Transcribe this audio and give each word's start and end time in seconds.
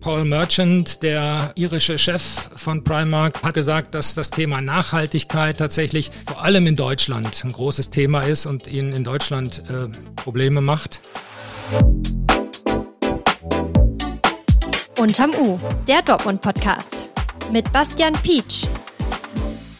Paul 0.00 0.24
Merchant, 0.24 1.02
der 1.02 1.52
irische 1.56 1.98
Chef 1.98 2.22
von 2.54 2.84
Primark, 2.84 3.42
hat 3.42 3.54
gesagt, 3.54 3.94
dass 3.94 4.14
das 4.14 4.30
Thema 4.30 4.60
Nachhaltigkeit 4.60 5.58
tatsächlich 5.58 6.10
vor 6.26 6.42
allem 6.42 6.66
in 6.66 6.76
Deutschland 6.76 7.44
ein 7.44 7.52
großes 7.52 7.90
Thema 7.90 8.20
ist 8.20 8.46
und 8.46 8.68
ihnen 8.68 8.92
in 8.92 9.04
Deutschland 9.04 9.62
äh, 9.68 9.88
Probleme 10.16 10.60
macht. 10.60 11.00
Unterm 14.98 15.34
U, 15.34 15.58
der 15.88 16.02
Dortmund-Podcast 16.02 17.10
mit 17.52 17.72
Bastian 17.72 18.12
Pietsch. 18.14 18.66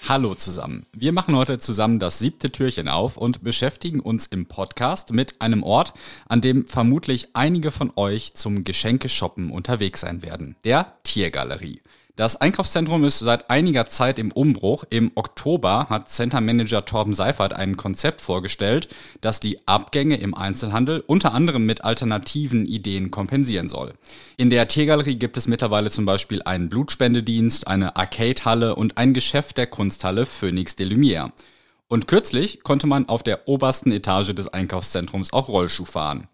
Hallo 0.09 0.36
zusammen. 0.36 0.86
Wir 0.93 1.11
machen 1.11 1.34
heute 1.34 1.59
zusammen 1.59 1.98
das 1.98 2.20
siebte 2.20 2.52
Türchen 2.52 2.86
auf 2.86 3.16
und 3.16 3.43
beschäftigen 3.43 3.98
uns 3.98 4.27
im 4.27 4.46
Podcast 4.46 5.12
mit 5.12 5.41
einem 5.43 5.64
Ort, 5.64 5.95
an 6.29 6.41
dem 6.41 6.64
vermutlich 6.68 7.30
einige 7.32 7.73
von 7.73 7.91
euch 7.96 8.34
zum 8.34 8.62
Geschenkeshoppen 8.62 9.50
unterwegs 9.50 10.02
sein 10.02 10.23
werden. 10.23 10.55
Der 10.62 10.95
Tiergalerie. 11.02 11.80
Das 12.16 12.34
Einkaufszentrum 12.34 13.05
ist 13.05 13.19
seit 13.19 13.51
einiger 13.51 13.91
Zeit 13.91 14.19
im 14.19 14.33
Umbruch. 14.33 14.84
Im 14.88 15.12
Oktober 15.16 15.91
hat 15.91 16.09
Center 16.09 16.41
Manager 16.41 16.83
Torben 16.83 17.12
Seifert 17.12 17.52
ein 17.52 17.77
Konzept 17.77 18.23
vorgestellt, 18.23 18.88
das 19.20 19.38
die 19.38 19.69
Abgänge 19.69 20.16
im 20.16 20.34
Einzelhandel 20.34 21.05
unter 21.07 21.34
anderem 21.34 21.66
mit 21.66 21.84
alternativen 21.84 22.65
Ideen 22.65 23.10
kompensieren 23.10 23.69
soll. 23.69 23.93
In 24.38 24.48
der 24.48 24.66
Tiergalerie 24.66 25.16
gibt 25.16 25.37
es 25.37 25.47
mittlerweile 25.47 25.91
zum 25.91 26.07
Beispiel 26.07 26.41
einen 26.43 26.71
Blutspendedienst, 26.71 27.66
eine 27.66 27.97
Arcade-Halle 27.97 28.77
und 28.77 28.96
ein 28.96 29.12
Geschäft 29.12 29.59
der 29.59 29.66
Kunsthalle 29.66 30.24
Phoenix 30.24 30.74
de 30.74 30.88
Lumière. 30.88 31.33
Und 31.87 32.09
kürzlich 32.09 32.62
konnte 32.62 32.87
man 32.87 33.10
auf 33.10 33.24
der 33.24 33.46
obersten 33.46 33.93
Etage 33.93 34.35
des 34.35 34.48
Einkaufszentrums 34.48 35.35
auch 35.35 35.48
Rollschuh 35.48 35.85
fahren. 35.85 36.29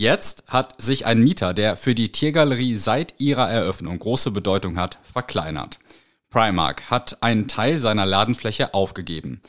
Jetzt 0.00 0.44
hat 0.46 0.80
sich 0.80 1.06
ein 1.06 1.24
Mieter, 1.24 1.52
der 1.52 1.76
für 1.76 1.92
die 1.92 2.12
Tiergalerie 2.12 2.76
seit 2.76 3.14
ihrer 3.18 3.50
Eröffnung 3.50 3.98
große 3.98 4.30
Bedeutung 4.30 4.76
hat, 4.76 5.00
verkleinert. 5.02 5.80
Primark 6.30 6.88
hat 6.88 7.20
einen 7.20 7.48
Teil 7.48 7.80
seiner 7.80 8.06
Ladenfläche 8.06 8.74
aufgegeben. 8.74 9.40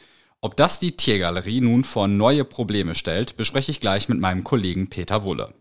Ob 0.41 0.57
das 0.57 0.79
die 0.79 0.97
Tiergalerie 0.97 1.61
nun 1.61 1.83
vor 1.83 2.07
neue 2.07 2.45
Probleme 2.45 2.95
stellt, 2.95 3.37
bespreche 3.37 3.69
ich 3.69 3.79
gleich 3.79 4.09
mit 4.09 4.19
meinem 4.19 4.43
Kollegen 4.43 4.89
Peter 4.89 5.23
Wulle. 5.23 5.53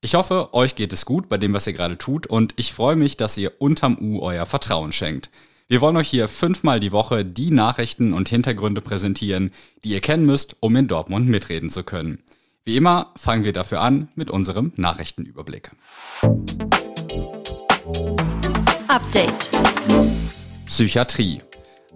Ich 0.00 0.14
hoffe, 0.14 0.54
euch 0.54 0.76
geht 0.76 0.92
es 0.92 1.04
gut 1.04 1.28
bei 1.28 1.36
dem, 1.36 1.52
was 1.52 1.66
ihr 1.66 1.72
gerade 1.72 1.98
tut 1.98 2.28
und 2.28 2.54
ich 2.54 2.72
freue 2.72 2.94
mich, 2.94 3.16
dass 3.16 3.36
ihr 3.36 3.54
unterm 3.58 3.98
U 4.00 4.20
euer 4.20 4.46
Vertrauen 4.46 4.92
schenkt. 4.92 5.30
Wir 5.66 5.80
wollen 5.80 5.96
euch 5.96 6.10
hier 6.10 6.28
fünfmal 6.28 6.78
die 6.78 6.92
Woche 6.92 7.24
die 7.24 7.50
Nachrichten 7.50 8.12
und 8.12 8.28
Hintergründe 8.28 8.82
präsentieren, 8.82 9.50
die 9.82 9.88
ihr 9.88 10.00
kennen 10.00 10.26
müsst, 10.26 10.54
um 10.60 10.76
in 10.76 10.86
Dortmund 10.86 11.26
mitreden 11.26 11.70
zu 11.70 11.82
können. 11.82 12.22
Wie 12.68 12.76
immer 12.76 13.12
fangen 13.14 13.44
wir 13.44 13.52
dafür 13.52 13.80
an 13.80 14.08
mit 14.16 14.28
unserem 14.28 14.72
Nachrichtenüberblick. 14.74 15.70
Update. 18.88 19.50
Psychiatrie. 20.66 21.42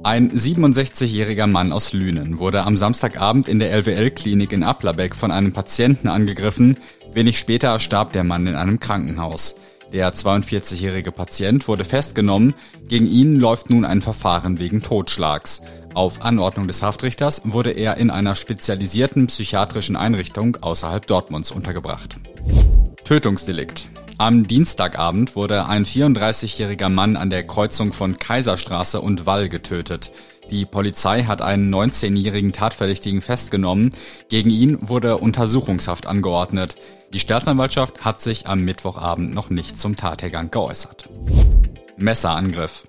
Ein 0.05 0.31
67-jähriger 0.31 1.49
Mann 1.49 1.73
aus 1.73 1.93
Lünen 1.93 2.39
wurde 2.39 2.63
am 2.63 2.77
Samstagabend 2.77 3.49
in 3.49 3.59
der 3.59 3.73
LWL-Klinik 3.73 4.53
in 4.53 4.63
Applerbeck 4.63 5.17
von 5.17 5.33
einem 5.33 5.53
Patienten 5.53 6.07
angegriffen. 6.07 6.79
Wenig 7.13 7.41
später 7.41 7.81
starb 7.81 8.13
der 8.13 8.23
Mann 8.23 8.47
in 8.47 8.55
einem 8.55 8.79
Krankenhaus. 8.79 9.57
Der 9.93 10.15
42-jährige 10.15 11.11
Patient 11.11 11.67
wurde 11.67 11.85
festgenommen. 11.85 12.55
Gegen 12.87 13.07
ihn 13.07 13.41
läuft 13.41 13.71
nun 13.71 13.85
ein 13.85 14.03
Verfahren 14.03 14.61
wegen 14.61 14.83
Totschlags. 14.83 15.63
Auf 15.95 16.23
Anordnung 16.23 16.69
des 16.69 16.83
Haftrichters 16.83 17.43
wurde 17.45 17.73
er 17.73 17.97
in 17.97 18.11
einer 18.11 18.37
spezialisierten 18.37 19.27
psychiatrischen 19.27 19.97
Einrichtung 19.97 20.57
außerhalb 20.61 21.07
Dortmunds 21.07 21.51
untergebracht. 21.51 22.17
Tötungsdelikt. 23.05 23.89
Am 24.17 24.47
Dienstagabend 24.47 25.35
wurde 25.35 25.67
ein 25.67 25.85
34-jähriger 25.85 26.91
Mann 26.91 27.17
an 27.17 27.31
der 27.31 27.45
Kreuzung 27.45 27.93
von 27.93 28.19
Kaiserstraße 28.19 29.01
und 29.01 29.27
Wall 29.27 29.49
getötet. 29.49 30.13
Die 30.51 30.65
Polizei 30.65 31.25
hat 31.25 31.43
einen 31.43 31.75
19-jährigen 31.75 32.53
Tatverdächtigen 32.53 33.23
festgenommen. 33.23 33.91
Gegen 34.29 34.51
ihn 34.51 34.79
wurde 34.81 35.17
Untersuchungshaft 35.17 36.07
angeordnet. 36.07 36.77
Die 37.13 37.19
Staatsanwaltschaft 37.19 38.05
hat 38.05 38.23
sich 38.23 38.47
am 38.47 38.61
Mittwochabend 38.61 39.35
noch 39.35 39.51
nicht 39.51 39.81
zum 39.81 39.97
Tathergang 39.97 40.51
geäußert. 40.51 41.09
Messerangriff. 41.97 42.85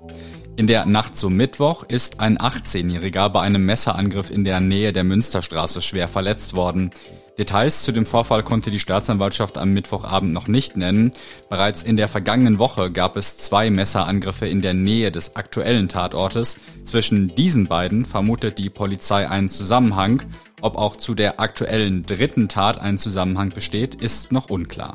In 0.62 0.68
der 0.68 0.86
Nacht 0.86 1.18
zum 1.18 1.34
Mittwoch 1.34 1.82
ist 1.82 2.20
ein 2.20 2.38
18-Jähriger 2.38 3.30
bei 3.30 3.42
einem 3.42 3.66
Messerangriff 3.66 4.30
in 4.30 4.44
der 4.44 4.60
Nähe 4.60 4.94
der 4.94 5.04
Münsterstraße 5.04 5.82
schwer 5.82 6.08
verletzt 6.08 6.54
worden. 6.54 6.92
Details 7.40 7.82
zu 7.82 7.92
dem 7.92 8.06
Vorfall 8.06 8.44
konnte 8.44 8.70
die 8.70 8.78
Staatsanwaltschaft 8.78 9.58
am 9.58 9.74
Mittwochabend 9.74 10.34
noch 10.34 10.48
nicht 10.48 10.78
nennen. 10.78 11.14
Bereits 11.50 11.82
in 11.82 11.98
der 11.98 12.08
vergangenen 12.08 12.60
Woche 12.60 12.92
gab 12.92 13.18
es 13.18 13.40
zwei 13.40 13.72
Messerangriffe 13.72 14.46
in 14.46 14.62
der 14.62 14.76
Nähe 14.76 15.12
des 15.12 15.36
aktuellen 15.36 15.90
Tatortes. 15.90 16.60
Zwischen 16.84 17.34
diesen 17.34 17.66
beiden 17.66 18.06
vermutet 18.06 18.60
die 18.60 18.70
Polizei 18.70 19.28
einen 19.28 19.50
Zusammenhang. 19.50 20.22
Ob 20.62 20.78
auch 20.78 20.96
zu 20.96 21.16
der 21.16 21.40
aktuellen 21.40 22.06
dritten 22.06 22.50
Tat 22.50 22.80
ein 22.80 23.00
Zusammenhang 23.00 23.50
besteht, 23.50 23.96
ist 23.96 24.32
noch 24.32 24.52
unklar. 24.52 24.94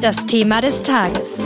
Das 0.00 0.26
Thema 0.26 0.60
des 0.60 0.82
Tages. 0.82 1.42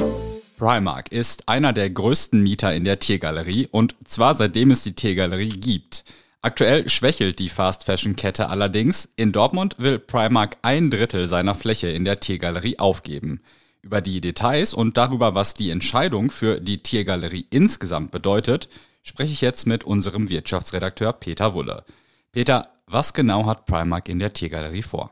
Primark 0.57 1.13
ist 1.13 1.49
einer 1.49 1.73
der 1.73 1.91
größten 1.91 2.43
Mieter 2.43 2.75
in 2.75 2.85
der 2.85 2.99
Tiergalerie 2.99 3.69
und 3.71 3.95
zwar 4.05 4.35
seitdem 4.35 4.71
es 4.71 4.83
die 4.83 4.95
Tiergalerie 4.95 5.61
gibt. 5.61 6.05
Aktuell 6.43 6.89
schwächelt 6.89 7.39
die 7.39 7.49
Fast 7.49 7.85
Fashion 7.85 8.17
Kette 8.17 8.49
allerdings. 8.49 9.09
In 9.17 9.33
Dortmund 9.33 9.77
will 9.79 9.99
Primark 9.99 10.59
ein 10.63 10.91
Drittel 10.91 11.27
seiner 11.27 11.55
Fläche 11.55 11.89
in 11.89 12.05
der 12.05 12.21
Tiergalerie 12.21 12.79
aufgeben. 12.79 13.41
Über 13.83 14.01
die 14.01 14.21
Details 14.21 14.75
und 14.75 14.97
darüber, 14.97 15.35
was 15.35 15.55
die 15.55 15.71
Entscheidung 15.71 16.31
für 16.31 16.61
die 16.61 16.83
Tiergalerie 16.83 17.47
insgesamt 17.51 18.11
bedeutet, 18.11 18.69
spreche 19.03 19.33
ich 19.33 19.41
jetzt 19.41 19.67
mit 19.67 19.85
unserem 19.85 20.29
Wirtschaftsredakteur 20.29 21.13
Peter 21.15 21.55
Wulle. 21.55 21.85
Peter, 22.33 22.69
was 22.87 23.15
genau 23.15 23.47
hat 23.47 23.67
Primark 23.67 24.09
in 24.09 24.19
der 24.19 24.33
Tiergalerie 24.33 24.83
vor? 24.83 25.11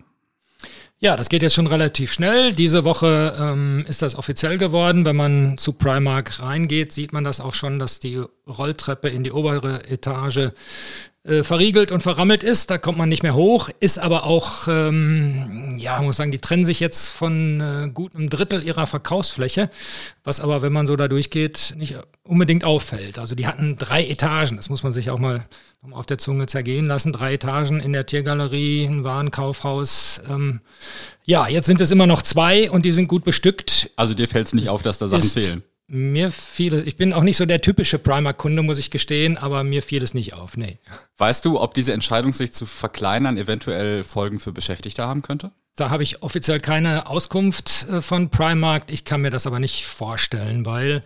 Ja, 1.00 1.16
das 1.16 1.28
geht 1.28 1.42
jetzt 1.42 1.54
schon 1.54 1.66
relativ 1.66 2.12
schnell. 2.12 2.52
Diese 2.52 2.84
Woche 2.84 3.36
ähm, 3.36 3.84
ist 3.88 4.02
das 4.02 4.14
offiziell 4.14 4.56
geworden. 4.56 5.04
Wenn 5.04 5.16
man 5.16 5.58
zu 5.58 5.72
Primark 5.72 6.38
reingeht, 6.38 6.92
sieht 6.92 7.12
man 7.12 7.24
das 7.24 7.40
auch 7.40 7.54
schon, 7.54 7.80
dass 7.80 7.98
die 7.98 8.22
Rolltreppe 8.46 9.08
in 9.08 9.24
die 9.24 9.32
obere 9.32 9.84
Etage 9.88 10.52
äh, 11.24 11.44
verriegelt 11.44 11.92
und 11.92 12.02
verrammelt 12.02 12.42
ist. 12.42 12.70
Da 12.70 12.78
kommt 12.78 12.98
man 12.98 13.08
nicht 13.08 13.22
mehr 13.22 13.34
hoch, 13.34 13.70
ist 13.78 13.98
aber 13.98 14.24
auch, 14.24 14.66
ähm, 14.66 15.76
ja, 15.78 16.02
muss 16.02 16.16
sagen, 16.16 16.32
die 16.32 16.40
trennen 16.40 16.64
sich 16.64 16.80
jetzt 16.80 17.10
von 17.10 17.60
äh, 17.60 17.90
gut 17.94 18.16
einem 18.16 18.28
Drittel 18.28 18.62
ihrer 18.64 18.88
Verkaufsfläche, 18.88 19.70
was 20.24 20.40
aber, 20.40 20.62
wenn 20.62 20.72
man 20.72 20.86
so 20.86 20.96
da 20.96 21.06
durchgeht, 21.06 21.74
nicht 21.76 21.96
unbedingt 22.24 22.64
auffällt. 22.64 23.20
Also 23.20 23.36
die 23.36 23.46
hatten 23.46 23.76
drei 23.76 24.04
Etagen, 24.04 24.56
das 24.56 24.68
muss 24.68 24.82
man 24.82 24.90
sich 24.90 25.10
auch 25.10 25.18
mal, 25.18 25.46
auf 25.90 26.06
der 26.06 26.18
Zunge 26.18 26.46
zergehen 26.46 26.86
lassen. 26.86 27.12
Drei 27.12 27.34
Etagen 27.34 27.80
in 27.80 27.92
der 27.92 28.06
Tiergalerie, 28.06 28.86
ein 28.86 29.04
Warenkaufhaus. 29.04 30.20
Ähm, 30.28 30.60
ja, 31.24 31.48
jetzt 31.48 31.66
sind 31.66 31.80
es 31.80 31.90
immer 31.90 32.06
noch 32.06 32.22
zwei 32.22 32.70
und 32.70 32.84
die 32.84 32.90
sind 32.92 33.08
gut 33.08 33.24
bestückt. 33.24 33.90
Also 33.96 34.14
dir 34.14 34.28
fällt 34.28 34.46
es 34.46 34.54
nicht 34.54 34.68
auf, 34.68 34.82
dass 34.82 34.98
da 34.98 35.08
Sachen 35.08 35.28
fehlen? 35.28 35.62
Mir 35.94 36.30
fiel 36.30 36.72
es, 36.72 36.86
ich 36.86 36.96
bin 36.96 37.12
auch 37.12 37.22
nicht 37.22 37.36
so 37.36 37.44
der 37.44 37.60
typische 37.60 37.98
Primer-Kunde, 37.98 38.62
muss 38.62 38.78
ich 38.78 38.90
gestehen, 38.90 39.36
aber 39.36 39.62
mir 39.62 39.82
fiel 39.82 40.02
es 40.02 40.14
nicht 40.14 40.32
auf, 40.32 40.56
nee. 40.56 40.78
Weißt 41.18 41.44
du, 41.44 41.60
ob 41.60 41.74
diese 41.74 41.92
Entscheidung, 41.92 42.32
sich 42.32 42.54
zu 42.54 42.64
verkleinern, 42.64 43.36
eventuell 43.36 44.02
Folgen 44.02 44.40
für 44.40 44.52
Beschäftigte 44.52 45.06
haben 45.06 45.20
könnte? 45.20 45.52
Da 45.74 45.88
habe 45.88 46.02
ich 46.02 46.22
offiziell 46.22 46.60
keine 46.60 47.06
Auskunft 47.06 47.86
äh, 47.88 48.02
von 48.02 48.28
Primark. 48.28 48.92
Ich 48.92 49.06
kann 49.06 49.22
mir 49.22 49.30
das 49.30 49.46
aber 49.46 49.58
nicht 49.58 49.86
vorstellen, 49.86 50.66
weil 50.66 51.00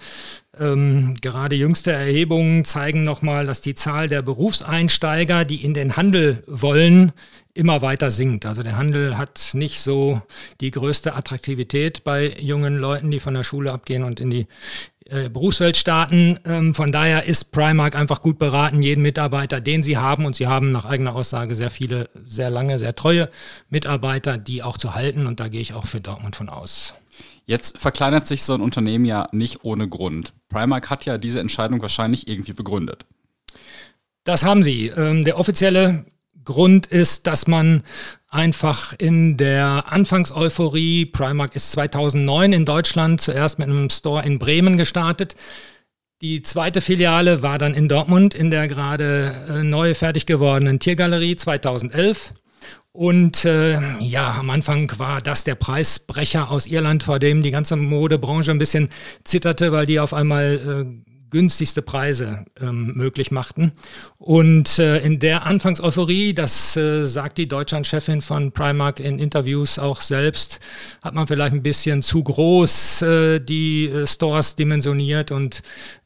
ähm, 0.59 1.17
gerade 1.21 1.55
jüngste 1.55 1.93
Erhebungen 1.93 2.65
zeigen 2.65 3.05
nochmal, 3.05 3.47
dass 3.47 3.61
die 3.61 3.77
Zahl 3.77 4.09
der 4.09 4.23
Berufseinsteiger, 4.23 5.45
die 5.45 5.65
in 5.65 5.73
den 5.73 5.97
Handel 5.97 6.43
wollen, 6.49 7.13
immer 7.55 7.81
weiter 7.81 8.11
sinkt. 8.11 8.45
Also 8.45 8.65
der 8.65 8.77
Handel 8.77 9.17
hat 9.17 9.51
nicht 9.53 9.81
so 9.81 10.21
die 10.61 10.73
größte 10.73 11.15
Attraktivität 11.15 12.03
bei 12.03 12.35
jungen 12.41 12.77
Leuten, 12.77 13.13
die 13.13 13.21
von 13.21 13.35
der 13.35 13.45
Schule 13.45 13.73
abgehen 13.73 14.03
und 14.03 14.19
in 14.19 14.31
die 14.31 14.47
äh, 15.09 15.29
Berufswelt 15.29 15.77
starten. 15.77 16.39
Ähm, 16.45 16.75
von 16.75 16.93
daher 16.93 17.25
ist 17.25 17.53
Primark 17.53 17.95
einfach 17.95 18.23
gut 18.23 18.39
beraten, 18.39 18.83
jeden 18.83 19.03
Mitarbeiter, 19.03 19.61
den 19.61 19.83
sie 19.83 19.97
haben, 19.97 20.25
und 20.25 20.37
sie 20.37 20.47
haben 20.47 20.73
nach 20.73 20.85
eigener 20.85 21.15
Aussage 21.15 21.55
sehr 21.55 21.71
viele, 21.71 22.11
sehr 22.15 22.51
lange, 22.51 22.79
sehr 22.79 22.95
treue 22.95 23.29
Mitarbeiter, 23.69 24.39
die 24.39 24.63
auch 24.63 24.79
zu 24.79 24.95
halten. 24.95 25.27
Und 25.27 25.41
da 25.41 25.49
gehe 25.49 25.61
ich 25.61 25.75
auch 25.75 25.87
für 25.87 26.01
Dortmund 26.01 26.37
von 26.37 26.49
aus. 26.49 26.95
Jetzt 27.45 27.79
verkleinert 27.79 28.27
sich 28.27 28.43
so 28.43 28.55
ein 28.55 28.61
Unternehmen 28.61 29.05
ja 29.05 29.29
nicht 29.31 29.65
ohne 29.65 29.89
Grund. 29.89 30.35
Primark 30.49 30.91
hat 30.91 31.05
ja 31.05 31.17
diese 31.19 31.41
Entscheidung 31.41 31.81
wahrscheinlich 31.81 32.29
irgendwie 32.29 32.53
begründet. 32.53 33.07
Das 34.25 34.45
haben 34.45 34.65
sie. 34.65 34.89
Ähm, 34.89 35.25
der 35.25 35.39
offizielle 35.39 36.05
Grund 36.45 36.87
ist, 36.87 37.27
dass 37.27 37.47
man 37.47 37.83
einfach 38.37 38.93
in 38.99 39.37
der 39.37 39.85
Anfangseuphorie, 39.89 41.07
Primark 41.07 41.57
ist 41.57 41.73
2009 41.73 42.53
in 42.53 42.65
Deutschland 42.65 43.21
zuerst 43.21 43.59
mit 43.59 43.69
einem 43.69 43.91
Store 43.91 44.25
in 44.25 44.39
Bremen 44.39 44.77
gestartet. 44.77 45.35
Die 46.21 46.43
zweite 46.43 46.81
Filiale 46.81 47.43
war 47.43 47.59
dann 47.59 47.75
in 47.75 47.89
Dortmund 47.89 48.35
in 48.35 48.51
der 48.51 48.69
gerade 48.69 49.35
äh, 49.49 49.63
neu 49.65 49.95
fertig 49.95 50.27
gewordenen 50.27 50.79
Tiergalerie 50.79 51.37
2011. 51.37 52.35
Und 52.93 53.45
äh, 53.45 53.79
ja, 54.01 54.37
am 54.39 54.51
Anfang 54.51 54.91
war 54.99 55.21
das 55.21 55.45
der 55.45 55.55
Preisbrecher 55.55 56.51
aus 56.51 56.67
Irland, 56.67 57.03
vor 57.03 57.19
dem 57.19 57.43
die 57.43 57.51
ganze 57.51 57.77
Modebranche 57.77 58.51
ein 58.51 58.59
bisschen 58.59 58.89
zitterte, 59.25 59.73
weil 59.73 59.87
die 59.87 60.01
auf 60.01 60.15
einmal 60.15 60.87
äh, 60.87 61.16
günstigste 61.31 61.83
Preise 61.83 62.45
ähm, 62.61 62.93
möglich 62.95 63.31
machten. 63.31 63.73
Und 64.19 64.79
äh, 64.79 64.99
in 64.99 65.19
der 65.19 65.47
Anfangseuphorie, 65.47 66.35
das 66.35 66.77
äh, 66.77 67.07
sagt 67.07 67.39
die 67.39 67.49
Deutschlandchefin 67.49 68.23
von 68.23 68.53
Primark 68.53 69.01
in 69.01 69.19
Interviews 69.19 69.79
auch 69.79 70.01
selbst, 70.01 70.61
hat 71.03 71.15
man 71.15 71.27
vielleicht 71.27 71.53
ein 71.53 71.63
bisschen 71.63 72.03
zu 72.03 72.23
groß 72.23 73.03
äh, 73.03 73.41
die 73.41 73.89
äh, 73.89 74.07
Stores 74.07 74.57
dimensioniert 74.57 75.33
und 75.33 75.63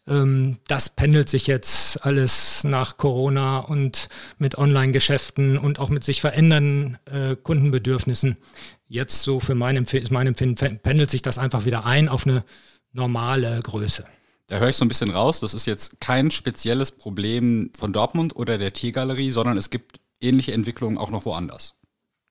ähm, 0.06 0.58
das 0.66 0.88
pendelt 0.88 1.28
sich 1.28 1.46
jetzt 1.46 2.04
alles 2.04 2.64
nach 2.64 2.96
Corona 2.96 3.58
und 3.58 4.08
mit 4.38 4.58
Online-Geschäften 4.58 5.58
und 5.58 5.78
auch 5.78 5.88
mit 5.88 6.04
sich 6.04 6.20
verändernden 6.20 6.98
äh, 7.06 7.36
Kundenbedürfnissen. 7.36 8.36
Jetzt 8.88 9.22
so 9.22 9.38
für 9.38 9.54
mein, 9.54 9.76
Empf 9.76 9.94
mein 10.10 10.26
Empfinden 10.26 10.78
pendelt 10.78 11.10
sich 11.10 11.22
das 11.22 11.38
einfach 11.38 11.64
wieder 11.64 11.86
ein 11.86 12.08
auf 12.08 12.26
eine 12.26 12.44
normale 12.92 13.60
Größe. 13.62 14.04
Da 14.50 14.58
höre 14.58 14.68
ich 14.68 14.76
so 14.76 14.84
ein 14.84 14.88
bisschen 14.88 15.10
raus, 15.10 15.38
das 15.38 15.54
ist 15.54 15.66
jetzt 15.66 16.00
kein 16.00 16.32
spezielles 16.32 16.90
Problem 16.90 17.70
von 17.78 17.92
Dortmund 17.92 18.34
oder 18.34 18.58
der 18.58 18.72
Tiergalerie, 18.72 19.30
sondern 19.30 19.56
es 19.56 19.70
gibt 19.70 20.00
ähnliche 20.20 20.52
Entwicklungen 20.52 20.98
auch 20.98 21.10
noch 21.10 21.24
woanders. 21.24 21.76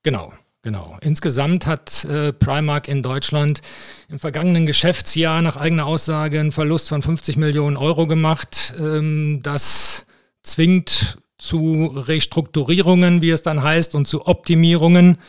Genau. 0.03 0.33
Genau. 0.61 0.97
Insgesamt 0.99 1.65
hat 1.65 2.03
äh, 2.03 2.33
Primark 2.33 2.89
in 2.89 3.01
Deutschland 3.01 3.61
im 4.09 4.19
vergangenen 4.19 4.65
Geschäftsjahr 4.65 5.41
nach 5.41 5.55
eigener 5.55 5.85
Aussage 5.85 6.41
einen 6.41 6.51
Verlust 6.51 6.89
von 6.89 7.01
50 7.01 7.37
Millionen 7.37 7.77
Euro 7.77 8.05
gemacht. 8.05 8.73
Ähm, 8.77 9.39
das 9.41 10.05
zwingt 10.43 11.19
zu 11.37 11.85
Restrukturierungen, 11.85 13.21
wie 13.21 13.29
es 13.29 13.43
dann 13.43 13.63
heißt, 13.63 13.95
und 13.95 14.09
zu 14.09 14.27
Optimierungen. 14.27 15.19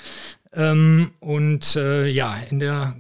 Ähm, 0.53 1.13
und 1.21 1.77
äh, 1.77 2.09
ja, 2.09 2.37
in 2.51 2.59
der 2.59 2.97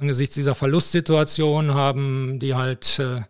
angesichts 0.00 0.34
dieser 0.34 0.54
Verlustsituation 0.54 1.74
haben 1.74 2.38
die 2.40 2.54
halt 2.54 2.98
äh, 2.98 3.20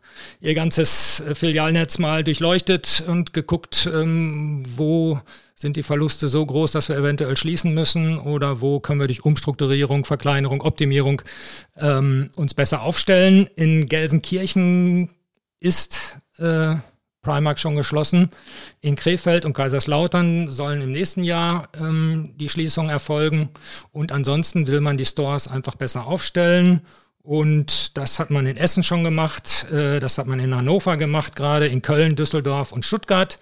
ihr 0.41 0.55
ganzes 0.55 1.23
Filialnetz 1.35 1.99
mal 1.99 2.25
durchleuchtet 2.25 3.05
und 3.07 3.33
geguckt, 3.33 3.91
ähm, 3.93 4.63
wo 4.77 5.21
sind 5.55 5.77
die 5.77 5.83
Verluste 5.83 6.29
so 6.29 6.45
groß, 6.47 6.73
dass 6.73 6.89
wir 6.89 6.97
eventuell 6.97 7.37
schließen 7.37 7.75
müssen 7.75 8.19
oder 8.19 8.61
wo 8.61 8.81
können 8.81 9.01
wir 9.01 9.09
durch 9.09 9.25
Umstrukturierung, 9.25 10.05
Verkleinerung, 10.05 10.63
Optimierung 10.63 11.21
ähm, 11.77 12.31
uns 12.37 12.55
besser 12.55 12.83
aufstellen. 12.83 13.47
In 13.57 13.87
Gelsenkirchen 13.87 15.11
ist 15.59 16.19
äh, 16.39 16.77
Primark 17.23 17.59
schon 17.59 17.77
geschlossen. 17.77 18.31
In 18.81 18.97
Krefeld 18.97 19.45
und 19.45 19.53
Kaiserslautern 19.53 20.51
sollen 20.51 20.81
im 20.81 20.93
nächsten 20.93 21.23
Jahr 21.23 21.69
ähm, 21.81 22.33
die 22.37 22.49
Schließungen 22.49 22.91
erfolgen. 22.91 23.51
Und 23.93 24.13
ansonsten 24.13 24.67
will 24.67 24.81
man 24.81 24.97
die 24.97 25.05
Stores 25.05 25.49
einfach 25.49 25.75
besser 25.75 26.07
aufstellen. 26.07 26.81
Und 27.23 27.97
das 27.99 28.19
hat 28.19 28.31
man 28.31 28.47
in 28.47 28.57
Essen 28.57 28.83
schon 28.83 29.05
gemacht, 29.05 29.67
äh, 29.71 30.01
das 30.01 30.17
hat 30.17 30.27
man 30.27 30.41
in 30.41 30.55
Hannover 30.55 30.97
gemacht, 30.97 31.37
gerade 31.37 31.67
in 31.67 31.83
Köln, 31.83 32.17
Düsseldorf 32.17 32.73
und 32.73 32.85
Stuttgart. 32.85 33.39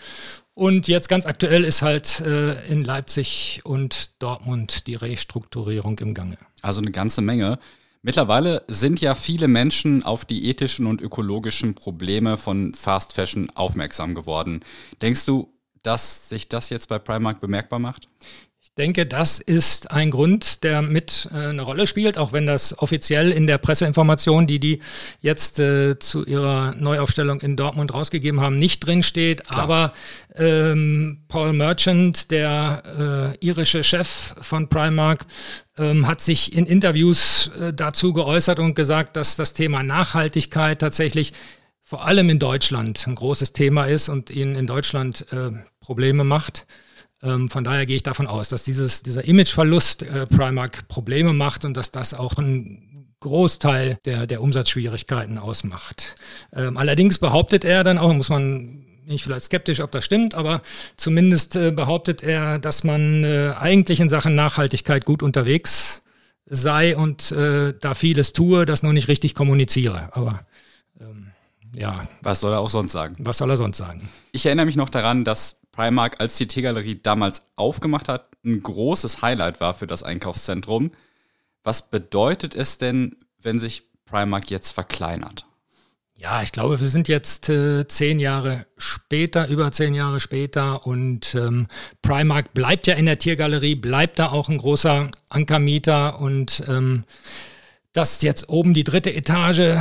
Und 0.54 0.88
jetzt 0.88 1.08
ganz 1.08 1.24
aktuell 1.24 1.62
ist 1.62 1.82
halt 1.82 2.20
äh, 2.20 2.66
in 2.66 2.82
Leipzig 2.82 3.60
und 3.62 4.20
Dortmund 4.20 4.88
die 4.88 4.96
Restrukturierung 4.96 5.96
im 6.00 6.14
Gange. 6.14 6.36
Also 6.62 6.80
eine 6.80 6.90
ganze 6.90 7.22
Menge. 7.22 7.60
Mittlerweile 8.02 8.62
sind 8.68 9.00
ja 9.00 9.14
viele 9.14 9.48
Menschen 9.48 10.04
auf 10.04 10.24
die 10.24 10.48
ethischen 10.48 10.86
und 10.86 11.00
ökologischen 11.00 11.74
Probleme 11.74 12.36
von 12.36 12.72
Fast 12.74 13.12
Fashion 13.12 13.50
aufmerksam 13.54 14.14
geworden. 14.14 14.60
Denkst 15.02 15.26
du, 15.26 15.52
dass 15.82 16.28
sich 16.28 16.48
das 16.48 16.70
jetzt 16.70 16.88
bei 16.88 16.98
Primark 16.98 17.40
bemerkbar 17.40 17.78
macht? 17.78 18.08
Denke, 18.78 19.04
das 19.04 19.40
ist 19.40 19.90
ein 19.90 20.10
Grund, 20.10 20.62
der 20.62 20.80
mit 20.80 21.28
äh, 21.32 21.48
eine 21.48 21.62
Rolle 21.62 21.86
spielt, 21.86 22.16
auch 22.16 22.32
wenn 22.32 22.46
das 22.46 22.78
offiziell 22.78 23.32
in 23.32 23.46
der 23.46 23.58
Presseinformation, 23.58 24.46
die 24.46 24.60
die 24.60 24.80
jetzt 25.20 25.58
äh, 25.58 25.98
zu 25.98 26.24
ihrer 26.24 26.74
Neuaufstellung 26.76 27.40
in 27.40 27.56
Dortmund 27.56 27.92
rausgegeben 27.92 28.40
haben, 28.40 28.58
nicht 28.58 28.86
drinsteht. 28.86 29.44
Klar. 29.44 29.64
Aber 29.64 29.92
ähm, 30.36 31.24
Paul 31.28 31.52
Merchant, 31.52 32.30
der 32.30 33.34
äh, 33.40 33.44
irische 33.44 33.82
Chef 33.82 34.34
von 34.40 34.68
Primark, 34.68 35.26
ähm, 35.76 36.06
hat 36.06 36.20
sich 36.20 36.56
in 36.56 36.64
Interviews 36.64 37.50
äh, 37.60 37.72
dazu 37.72 38.12
geäußert 38.12 38.60
und 38.60 38.74
gesagt, 38.74 39.16
dass 39.16 39.36
das 39.36 39.52
Thema 39.52 39.82
Nachhaltigkeit 39.82 40.80
tatsächlich 40.80 41.32
vor 41.82 42.04
allem 42.04 42.30
in 42.30 42.38
Deutschland 42.38 43.06
ein 43.06 43.14
großes 43.14 43.54
Thema 43.54 43.86
ist 43.86 44.08
und 44.08 44.30
ihnen 44.30 44.54
in 44.54 44.66
Deutschland 44.66 45.26
äh, 45.32 45.50
Probleme 45.80 46.22
macht. 46.22 46.66
Ähm, 47.22 47.48
von 47.48 47.64
daher 47.64 47.86
gehe 47.86 47.96
ich 47.96 48.02
davon 48.02 48.26
aus, 48.26 48.48
dass 48.48 48.64
dieses, 48.64 49.02
dieser 49.02 49.24
Imageverlust 49.24 50.02
äh, 50.02 50.26
Primark 50.26 50.88
Probleme 50.88 51.32
macht 51.32 51.64
und 51.64 51.76
dass 51.76 51.90
das 51.90 52.14
auch 52.14 52.34
ein 52.38 53.14
Großteil 53.20 53.98
der, 54.04 54.26
der 54.26 54.40
Umsatzschwierigkeiten 54.40 55.38
ausmacht. 55.38 56.16
Ähm, 56.52 56.76
allerdings 56.76 57.18
behauptet 57.18 57.64
er 57.64 57.82
dann 57.82 57.98
auch, 57.98 58.12
muss 58.12 58.28
man 58.28 58.84
bin 59.08 59.14
ich 59.14 59.24
vielleicht 59.24 59.46
skeptisch, 59.46 59.80
ob 59.80 59.90
das 59.90 60.04
stimmt, 60.04 60.34
aber 60.34 60.60
zumindest 60.98 61.56
äh, 61.56 61.70
behauptet 61.70 62.22
er, 62.22 62.58
dass 62.58 62.84
man 62.84 63.24
äh, 63.24 63.54
eigentlich 63.58 64.00
in 64.00 64.10
Sachen 64.10 64.34
Nachhaltigkeit 64.34 65.06
gut 65.06 65.22
unterwegs 65.22 66.02
sei 66.44 66.94
und 66.94 67.32
äh, 67.32 67.72
da 67.80 67.94
vieles 67.94 68.34
tue, 68.34 68.66
das 68.66 68.82
nur 68.82 68.92
nicht 68.92 69.08
richtig 69.08 69.34
kommuniziere. 69.34 70.10
Aber 70.12 70.40
ähm, 71.00 71.28
ja. 71.74 72.06
Was 72.20 72.40
soll 72.40 72.52
er 72.52 72.60
auch 72.60 72.68
sonst 72.68 72.92
sagen? 72.92 73.16
Was 73.20 73.38
soll 73.38 73.48
er 73.48 73.56
sonst 73.56 73.78
sagen? 73.78 74.10
Ich 74.32 74.44
erinnere 74.44 74.66
mich 74.66 74.76
noch 74.76 74.90
daran, 74.90 75.24
dass 75.24 75.58
Primark, 75.78 76.16
als 76.18 76.36
die 76.36 76.48
T-Galerie 76.48 76.98
damals 77.00 77.46
aufgemacht 77.54 78.08
hat, 78.08 78.30
ein 78.44 78.60
großes 78.64 79.22
Highlight 79.22 79.60
war 79.60 79.74
für 79.74 79.86
das 79.86 80.02
Einkaufszentrum. 80.02 80.90
Was 81.62 81.88
bedeutet 81.88 82.56
es 82.56 82.78
denn, 82.78 83.14
wenn 83.40 83.60
sich 83.60 83.84
Primark 84.04 84.50
jetzt 84.50 84.72
verkleinert? 84.72 85.46
Ja, 86.16 86.42
ich 86.42 86.50
glaube, 86.50 86.80
wir 86.80 86.88
sind 86.88 87.06
jetzt 87.06 87.48
äh, 87.48 87.86
zehn 87.86 88.18
Jahre 88.18 88.66
später, 88.76 89.46
über 89.46 89.70
zehn 89.70 89.94
Jahre 89.94 90.18
später 90.18 90.84
und 90.84 91.36
ähm, 91.36 91.68
Primark 92.02 92.54
bleibt 92.54 92.88
ja 92.88 92.96
in 92.96 93.06
der 93.06 93.20
Tiergalerie, 93.20 93.76
bleibt 93.76 94.18
da 94.18 94.32
auch 94.32 94.48
ein 94.48 94.58
großer 94.58 95.12
Ankermieter 95.28 96.18
und 96.18 96.64
ähm, 96.66 97.04
dass 97.98 98.22
jetzt 98.22 98.48
oben 98.48 98.74
die 98.74 98.84
dritte 98.84 99.12
Etage 99.12 99.58
äh, 99.58 99.76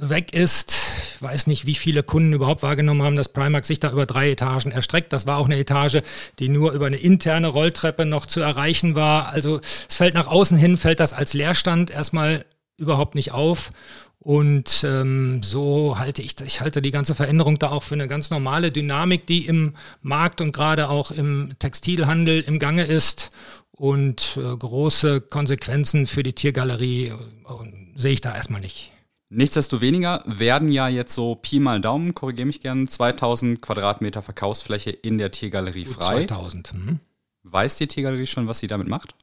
weg 0.00 0.34
ist. 0.34 0.76
Ich 1.14 1.22
weiß 1.22 1.46
nicht, 1.46 1.64
wie 1.64 1.76
viele 1.76 2.02
Kunden 2.02 2.32
überhaupt 2.32 2.64
wahrgenommen 2.64 3.02
haben, 3.02 3.14
dass 3.14 3.28
Primark 3.28 3.64
sich 3.64 3.78
da 3.78 3.92
über 3.92 4.04
drei 4.04 4.32
Etagen 4.32 4.72
erstreckt. 4.72 5.12
Das 5.12 5.24
war 5.24 5.38
auch 5.38 5.44
eine 5.44 5.58
Etage, 5.58 6.00
die 6.40 6.48
nur 6.48 6.72
über 6.72 6.86
eine 6.86 6.96
interne 6.96 7.46
Rolltreppe 7.46 8.04
noch 8.04 8.26
zu 8.26 8.40
erreichen 8.40 8.96
war. 8.96 9.28
Also 9.28 9.60
es 9.88 9.94
fällt 9.94 10.14
nach 10.14 10.26
außen 10.26 10.58
hin, 10.58 10.76
fällt 10.76 10.98
das 10.98 11.12
als 11.12 11.34
Leerstand 11.34 11.92
erstmal 11.92 12.44
überhaupt 12.78 13.14
nicht 13.14 13.30
auf. 13.30 13.70
Und 14.18 14.84
ähm, 14.84 15.44
so 15.44 16.00
halte 16.00 16.22
ich, 16.22 16.34
ich 16.44 16.60
halte 16.60 16.82
die 16.82 16.90
ganze 16.90 17.14
Veränderung 17.14 17.60
da 17.60 17.70
auch 17.70 17.84
für 17.84 17.94
eine 17.94 18.08
ganz 18.08 18.30
normale 18.30 18.72
Dynamik, 18.72 19.24
die 19.28 19.46
im 19.46 19.74
Markt 20.02 20.40
und 20.40 20.50
gerade 20.50 20.88
auch 20.88 21.12
im 21.12 21.52
Textilhandel 21.60 22.40
im 22.40 22.58
Gange 22.58 22.84
ist. 22.86 23.30
Und 23.78 24.36
äh, 24.36 24.56
große 24.56 25.20
Konsequenzen 25.20 26.06
für 26.06 26.24
die 26.24 26.32
Tiergalerie 26.32 27.06
äh, 27.06 27.14
sehe 27.94 28.12
ich 28.12 28.20
da 28.20 28.34
erstmal 28.34 28.60
nicht. 28.60 28.92
Nichtsdestoweniger 29.30 30.22
werden 30.26 30.72
ja 30.72 30.88
jetzt 30.88 31.14
so 31.14 31.34
Pi 31.34 31.60
mal 31.60 31.80
Daumen, 31.80 32.14
korrigiere 32.14 32.46
mich 32.46 32.60
gern, 32.60 32.86
2000 32.86 33.60
Quadratmeter 33.60 34.22
Verkaufsfläche 34.22 34.90
in 34.90 35.18
der 35.18 35.30
Tiergalerie 35.30 35.84
frei. 35.84 36.26
2000. 36.26 36.74
Mhm. 36.74 37.00
Weiß 37.44 37.76
die 37.76 37.86
Tiergalerie 37.86 38.26
schon, 38.26 38.48
was 38.48 38.58
sie 38.58 38.66
damit 38.66 38.88
macht? 38.88 39.14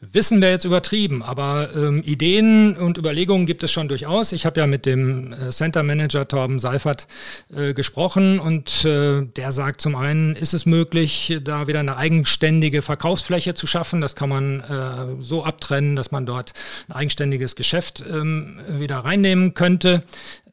Wissen 0.00 0.40
wir 0.40 0.50
jetzt 0.50 0.64
übertrieben, 0.64 1.24
aber 1.24 1.70
ähm, 1.74 2.04
Ideen 2.04 2.76
und 2.76 2.98
Überlegungen 2.98 3.46
gibt 3.46 3.64
es 3.64 3.72
schon 3.72 3.88
durchaus. 3.88 4.30
Ich 4.30 4.46
habe 4.46 4.60
ja 4.60 4.66
mit 4.68 4.86
dem 4.86 5.32
äh, 5.32 5.50
Center 5.50 5.82
Manager 5.82 6.28
Torben 6.28 6.60
Seifert 6.60 7.08
äh, 7.52 7.74
gesprochen 7.74 8.38
und 8.38 8.84
äh, 8.84 9.22
der 9.22 9.50
sagt 9.50 9.80
zum 9.80 9.96
einen, 9.96 10.36
ist 10.36 10.54
es 10.54 10.66
möglich, 10.66 11.40
da 11.42 11.66
wieder 11.66 11.80
eine 11.80 11.96
eigenständige 11.96 12.80
Verkaufsfläche 12.82 13.54
zu 13.54 13.66
schaffen. 13.66 14.00
Das 14.00 14.14
kann 14.14 14.28
man 14.28 14.60
äh, 14.60 15.20
so 15.20 15.42
abtrennen, 15.42 15.96
dass 15.96 16.12
man 16.12 16.26
dort 16.26 16.52
ein 16.88 16.92
eigenständiges 16.92 17.56
Geschäft 17.56 18.04
ähm, 18.08 18.60
wieder 18.68 18.98
reinnehmen 18.98 19.54
könnte. 19.54 20.04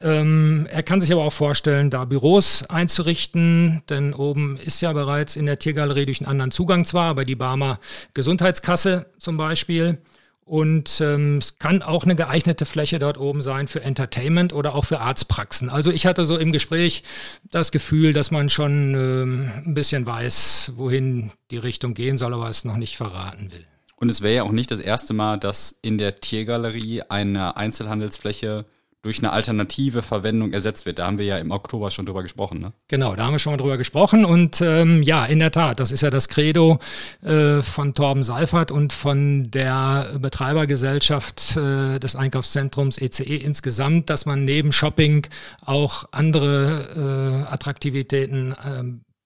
Ähm, 0.01 0.67
er 0.71 0.83
kann 0.83 1.01
sich 1.01 1.11
aber 1.11 1.23
auch 1.23 1.33
vorstellen, 1.33 1.89
da 1.89 2.05
Büros 2.05 2.63
einzurichten, 2.67 3.81
denn 3.89 4.13
oben 4.13 4.57
ist 4.57 4.81
ja 4.81 4.91
bereits 4.93 5.35
in 5.35 5.45
der 5.45 5.59
Tiergalerie 5.59 6.05
durch 6.05 6.21
einen 6.21 6.29
anderen 6.29 6.51
Zugang 6.51 6.85
zwar, 6.85 7.09
aber 7.09 7.25
die 7.25 7.35
Barmer 7.35 7.79
Gesundheitskasse 8.13 9.04
zum 9.17 9.37
Beispiel. 9.37 9.99
Und 10.45 11.01
ähm, 11.01 11.39
es 11.39 11.57
kann 11.57 11.81
auch 11.81 12.03
eine 12.03 12.15
geeignete 12.15 12.67
Fläche 12.67 12.99
dort 12.99 13.17
oben 13.17 13.41
sein 13.41 13.67
für 13.67 13.81
Entertainment 13.81 14.53
oder 14.53 14.75
auch 14.75 14.85
für 14.85 14.99
Arztpraxen. 14.99 15.69
Also 15.69 15.91
ich 15.91 16.05
hatte 16.05 16.23
so 16.23 16.37
im 16.37 16.51
Gespräch 16.51 17.01
das 17.49 17.71
Gefühl, 17.71 18.13
dass 18.13 18.29
man 18.29 18.49
schon 18.49 18.93
ähm, 18.93 19.51
ein 19.65 19.73
bisschen 19.73 20.05
weiß, 20.05 20.73
wohin 20.75 21.31
die 21.49 21.57
Richtung 21.57 21.95
gehen 21.95 22.17
soll, 22.17 22.31
aber 22.31 22.47
es 22.47 22.63
noch 22.63 22.77
nicht 22.77 22.95
verraten 22.95 23.51
will. 23.51 23.65
Und 23.95 24.11
es 24.11 24.21
wäre 24.21 24.35
ja 24.35 24.43
auch 24.43 24.51
nicht 24.51 24.69
das 24.69 24.79
erste 24.79 25.13
Mal, 25.13 25.37
dass 25.37 25.79
in 25.81 25.97
der 25.97 26.17
Tiergalerie 26.17 27.01
eine 27.09 27.57
Einzelhandelsfläche 27.57 28.65
durch 29.05 29.19
eine 29.19 29.31
alternative 29.31 30.01
Verwendung 30.01 30.51
ersetzt 30.51 30.87
wird. 30.87 30.97
Da 30.97 31.05
haben 31.05 31.19
wir 31.19 31.25
ja 31.25 31.37
im 31.37 31.51
Oktober 31.51 31.91
schon 31.91 32.07
drüber 32.07 32.23
gesprochen. 32.23 32.59
Ne? 32.59 32.73
Genau, 32.87 33.15
da 33.15 33.25
haben 33.25 33.33
wir 33.33 33.39
schon 33.39 33.53
mal 33.53 33.57
drüber 33.57 33.77
gesprochen. 33.77 34.25
Und 34.25 34.61
ähm, 34.61 35.03
ja, 35.03 35.25
in 35.25 35.37
der 35.37 35.51
Tat, 35.51 35.79
das 35.79 35.91
ist 35.91 36.01
ja 36.01 36.09
das 36.09 36.27
Credo 36.27 36.79
äh, 37.21 37.61
von 37.61 37.93
Torben 37.93 38.23
Seifert 38.23 38.71
und 38.71 38.93
von 38.93 39.51
der 39.51 40.17
Betreibergesellschaft 40.19 41.55
äh, 41.55 41.99
des 41.99 42.15
Einkaufszentrums 42.15 42.97
ECE 42.97 43.23
e 43.23 43.35
insgesamt, 43.37 44.09
dass 44.09 44.25
man 44.25 44.43
neben 44.43 44.71
Shopping 44.71 45.27
auch 45.63 46.05
andere 46.11 47.45
äh, 47.47 47.53
Attraktivitäten 47.53 48.53
äh, 48.53 48.83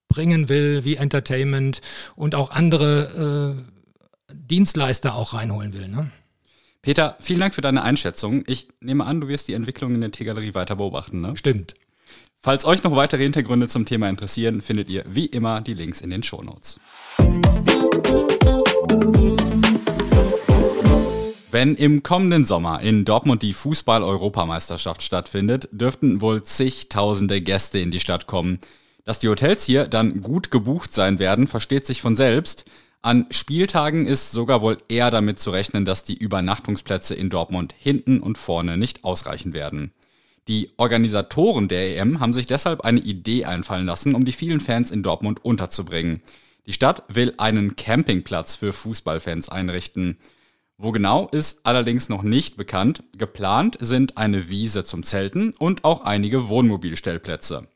bringen 0.09 0.49
will, 0.49 0.83
wie 0.83 0.97
Entertainment 0.97 1.79
und 2.17 2.35
auch 2.35 2.51
andere 2.51 3.55
äh, 4.29 4.33
Dienstleister 4.33 5.15
auch 5.15 5.33
reinholen 5.33 5.71
will. 5.71 5.87
Ne? 5.87 6.11
Peter, 6.81 7.17
vielen 7.19 7.41
Dank 7.41 7.53
für 7.53 7.61
deine 7.61 7.83
Einschätzung. 7.83 8.43
Ich 8.47 8.69
nehme 8.79 9.05
an, 9.05 9.19
du 9.19 9.27
wirst 9.27 9.49
die 9.49 9.53
Entwicklung 9.53 9.95
in 9.95 10.01
der 10.01 10.11
Teegalerie 10.11 10.53
weiter 10.53 10.77
beobachten, 10.77 11.19
ne? 11.19 11.35
Stimmt. 11.35 11.73
Falls 12.41 12.63
euch 12.63 12.83
noch 12.83 12.95
weitere 12.95 13.23
Hintergründe 13.23 13.67
zum 13.67 13.85
Thema 13.85 14.07
interessieren, 14.07 14.61
findet 14.61 14.89
ihr 14.89 15.03
wie 15.05 15.25
immer 15.25 15.59
die 15.59 15.73
Links 15.73 15.99
in 15.99 16.09
den 16.09 16.23
Shownotes. 16.23 16.79
Wenn 21.51 21.75
im 21.75 22.01
kommenden 22.01 22.45
Sommer 22.45 22.79
in 22.79 23.03
Dortmund 23.03 23.41
die 23.41 23.53
Fußball-Europameisterschaft 23.53 25.03
stattfindet, 25.03 25.67
dürften 25.73 26.21
wohl 26.21 26.43
zigtausende 26.43 27.41
Gäste 27.41 27.79
in 27.79 27.91
die 27.91 27.99
Stadt 27.99 28.25
kommen. 28.25 28.59
Dass 29.03 29.19
die 29.19 29.27
Hotels 29.27 29.65
hier 29.65 29.87
dann 29.87 30.21
gut 30.21 30.49
gebucht 30.49 30.93
sein 30.93 31.19
werden, 31.19 31.47
versteht 31.47 31.85
sich 31.85 32.01
von 32.01 32.15
selbst. 32.15 32.63
An 33.01 33.27
Spieltagen 33.29 34.05
ist 34.05 34.33
sogar 34.33 34.61
wohl 34.61 34.77
eher 34.89 35.09
damit 35.09 35.39
zu 35.39 35.51
rechnen, 35.51 35.85
dass 35.85 36.03
die 36.03 36.17
Übernachtungsplätze 36.17 37.15
in 37.15 37.29
Dortmund 37.29 37.73
hinten 37.77 38.19
und 38.19 38.37
vorne 38.37 38.75
nicht 38.75 39.05
ausreichen 39.05 39.53
werden. 39.53 39.93
Die 40.49 40.71
Organisatoren 40.75 41.69
der 41.69 41.95
EM 41.95 42.19
haben 42.19 42.33
sich 42.33 42.45
deshalb 42.45 42.81
eine 42.81 42.99
Idee 42.99 43.45
einfallen 43.45 43.85
lassen, 43.85 44.15
um 44.15 44.25
die 44.25 44.33
vielen 44.33 44.59
Fans 44.59 44.91
in 44.91 45.01
Dortmund 45.01 45.45
unterzubringen. 45.45 46.23
Die 46.65 46.73
Stadt 46.73 47.03
will 47.07 47.33
einen 47.37 47.77
Campingplatz 47.77 48.57
für 48.57 48.73
Fußballfans 48.73 49.47
einrichten. 49.47 50.17
Wo 50.77 50.91
genau 50.91 51.29
ist 51.29 51.65
allerdings 51.65 52.09
noch 52.09 52.23
nicht 52.23 52.57
bekannt. 52.57 53.03
Geplant 53.17 53.77
sind 53.79 54.17
eine 54.17 54.49
Wiese 54.49 54.83
zum 54.83 55.03
Zelten 55.03 55.53
und 55.57 55.85
auch 55.85 56.03
einige 56.03 56.49
Wohnmobilstellplätze. 56.49 57.67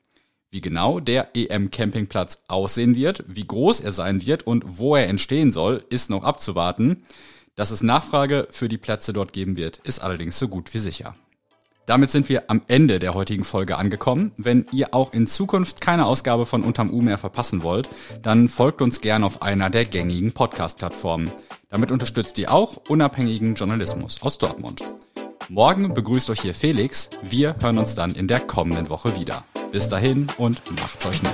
Wie 0.53 0.61
genau 0.61 0.99
der 0.99 1.29
EM-Campingplatz 1.33 2.43
aussehen 2.47 2.95
wird, 2.95 3.23
wie 3.25 3.47
groß 3.47 3.79
er 3.79 3.91
sein 3.91 4.23
wird 4.23 4.45
und 4.45 4.77
wo 4.77 4.95
er 4.95 5.07
entstehen 5.07 5.51
soll, 5.51 5.83
ist 5.89 6.11
noch 6.11 6.23
abzuwarten. 6.23 7.01
Dass 7.55 7.71
es 7.71 7.81
Nachfrage 7.81 8.47
für 8.51 8.67
die 8.67 8.77
Plätze 8.77 9.13
dort 9.13 9.33
geben 9.33 9.57
wird, 9.57 9.79
ist 9.79 10.03
allerdings 10.03 10.37
so 10.37 10.47
gut 10.47 10.71
wie 10.75 10.77
sicher. 10.77 11.15
Damit 11.87 12.11
sind 12.11 12.29
wir 12.29 12.51
am 12.51 12.61
Ende 12.67 12.99
der 12.99 13.15
heutigen 13.15 13.45
Folge 13.45 13.79
angekommen. 13.79 14.31
Wenn 14.37 14.67
ihr 14.71 14.93
auch 14.93 15.11
in 15.11 15.25
Zukunft 15.25 15.81
keine 15.81 16.05
Ausgabe 16.05 16.45
von 16.45 16.61
Unterm 16.61 16.91
U 16.93 17.01
mehr 17.01 17.17
verpassen 17.17 17.63
wollt, 17.63 17.89
dann 18.21 18.47
folgt 18.47 18.83
uns 18.83 19.01
gern 19.01 19.23
auf 19.23 19.41
einer 19.41 19.71
der 19.71 19.85
gängigen 19.85 20.33
Podcast-Plattformen. 20.33 21.31
Damit 21.71 21.91
unterstützt 21.91 22.37
ihr 22.37 22.53
auch 22.53 22.77
unabhängigen 22.89 23.55
Journalismus 23.55 24.21
aus 24.21 24.37
Dortmund. 24.37 24.83
Morgen 25.49 25.95
begrüßt 25.95 26.29
euch 26.29 26.41
hier 26.41 26.53
Felix. 26.53 27.09
Wir 27.23 27.55
hören 27.59 27.79
uns 27.79 27.95
dann 27.95 28.13
in 28.13 28.27
der 28.27 28.39
kommenden 28.39 28.89
Woche 28.89 29.19
wieder. 29.19 29.43
Bis 29.73 29.89
dahin 29.89 30.27
und 30.37 30.61
macht's 30.79 31.03
euch 31.07 31.23
nett. 31.23 31.33